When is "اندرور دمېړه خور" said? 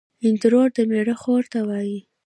0.25-1.43